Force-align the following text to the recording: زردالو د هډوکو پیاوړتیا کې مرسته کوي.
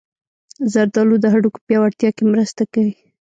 زردالو 0.73 1.15
د 1.23 1.25
هډوکو 1.33 1.59
پیاوړتیا 1.67 2.09
کې 2.15 2.23
مرسته 2.33 2.63
کوي. 2.73 2.95